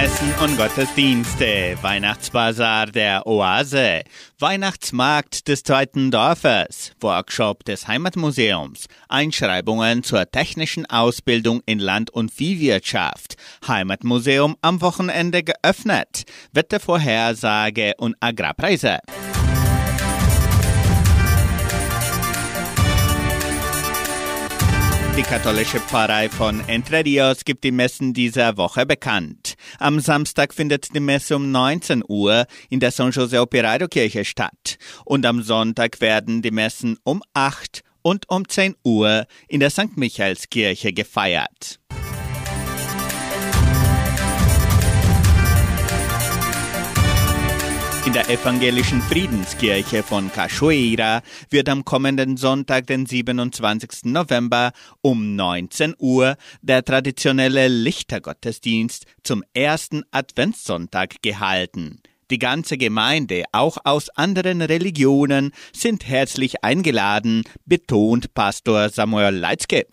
[0.00, 4.00] Messen und Gottesdienste, Weihnachtsbazar der Oase,
[4.38, 13.36] Weihnachtsmarkt des zweiten Dorfes, Workshop des Heimatmuseums, Einschreibungen zur technischen Ausbildung in Land- und Viehwirtschaft,
[13.68, 16.22] Heimatmuseum am Wochenende geöffnet,
[16.54, 19.00] Wettervorhersage und Agrarpreise.
[25.16, 29.54] Die katholische Pfarrei von Entre Rios gibt die Messen dieser Woche bekannt.
[29.78, 34.78] Am Samstag findet die Messe um 19 Uhr in der San José Operario Kirche statt.
[35.04, 39.96] Und am Sonntag werden die Messen um 8 und um 10 Uhr in der St.
[39.96, 41.79] Michaelskirche gefeiert.
[48.06, 51.20] In der evangelischen Friedenskirche von Cachoeira
[51.50, 54.04] wird am kommenden Sonntag, den 27.
[54.04, 62.00] November um 19 Uhr der traditionelle Lichtergottesdienst zum ersten Adventssonntag gehalten.
[62.30, 69.86] Die ganze Gemeinde, auch aus anderen Religionen, sind herzlich eingeladen, betont Pastor Samuel Leitzke.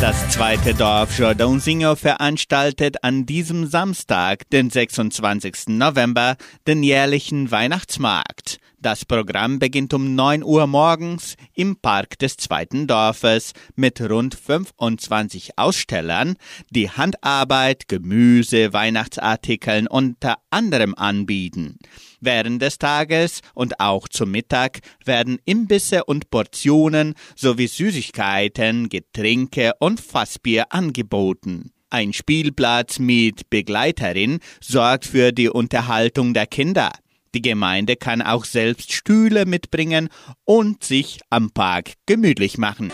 [0.00, 5.66] Das zweite Dorf Jordãozinho veranstaltet an diesem Samstag, den 26.
[5.70, 6.36] November,
[6.68, 8.60] den jährlichen Weihnachtsmarkt.
[8.80, 15.58] Das Programm beginnt um 9 Uhr morgens im Park des zweiten Dorfes mit rund 25
[15.58, 16.36] Ausstellern,
[16.70, 21.78] die Handarbeit, Gemüse, Weihnachtsartikeln unter anderem anbieten.
[22.20, 30.00] Während des Tages und auch zum Mittag werden Imbisse und Portionen sowie Süßigkeiten, Getränke und
[30.00, 31.72] Fassbier angeboten.
[31.90, 36.92] Ein Spielplatz mit Begleiterin sorgt für die Unterhaltung der Kinder.
[37.38, 40.08] Die Gemeinde kann auch selbst Stühle mitbringen
[40.44, 42.90] und sich am Park gemütlich machen.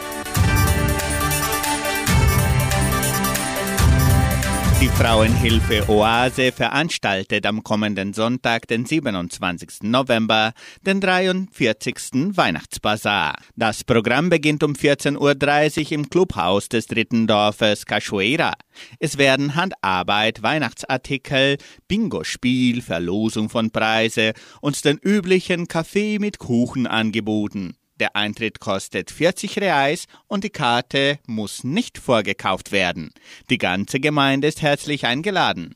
[4.85, 9.85] Die Frauenhilfe Oase veranstaltet am kommenden Sonntag, den 27.
[9.85, 10.53] November,
[10.83, 12.37] den 43.
[12.37, 13.37] Weihnachtsbazar.
[13.57, 18.53] Das Programm beginnt um 14.30 Uhr im Clubhaus des dritten Dorfes Cachoeira.
[18.99, 21.57] Es werden Handarbeit, Weihnachtsartikel,
[21.89, 27.79] Bingo-Spiel, Verlosung von Preise und den üblichen Kaffee mit Kuchen angeboten.
[28.01, 33.13] Der Eintritt kostet 40 Reais und die Karte muss nicht vorgekauft werden.
[33.51, 35.75] Die ganze Gemeinde ist herzlich eingeladen.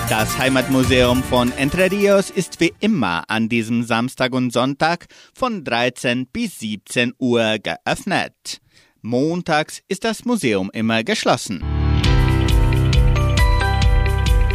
[0.08, 6.26] Das Heimatmuseum von Entre Rios ist wie immer an diesem Samstag und Sonntag von 13
[6.26, 8.60] bis 17 Uhr geöffnet.
[9.02, 11.64] Montags ist das Museum immer geschlossen.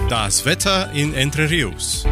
[0.07, 2.05] Das Wetter in Entre Rios.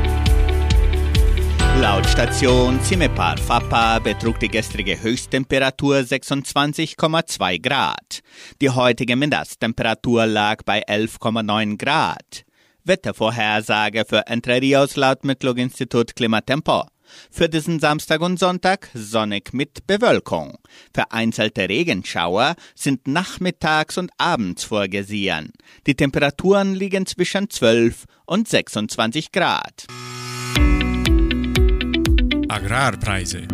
[1.80, 8.22] Laut Station Cimepar Fapa betrug die gestrige Höchsttemperatur 26,2 Grad.
[8.62, 12.46] Die heutige Mindesttemperatur lag bei 11,9 Grad.
[12.84, 16.86] Wettervorhersage für Entre Rios laut Mittlung-Institut Klimatempo.
[17.32, 20.58] Für diesen Samstag und Sonntag sonnig mit Bewölkung.
[20.94, 25.54] Vereinzelte Regenschauer sind nachmittags und abends vorgesehen.
[25.88, 29.86] Die Temperaturen liegen zwischen 12 und 26 Grad.
[32.50, 33.48] Agrarpreise.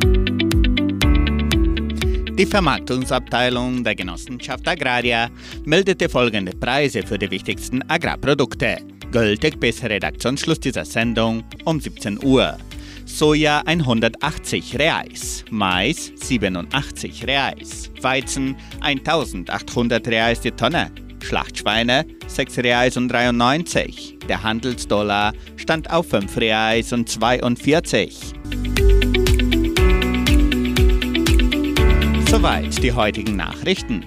[2.40, 5.30] Die Vermarktungsabteilung der Genossenschaft Agraria
[5.66, 8.78] meldete folgende Preise für die wichtigsten Agrarprodukte,
[9.12, 12.58] gültig bis Redaktionsschluss dieser Sendung um 17 Uhr.
[13.10, 20.92] Soja 180 Reais, Mais 87 Reais, Weizen 1800 Reais die Tonne,
[21.22, 24.20] Schlachtschweine 6 Reais und 93.
[24.30, 28.16] Der Handelsdollar stand auf 5 Reais und 42.
[32.30, 34.06] Soweit die heutigen Nachrichten.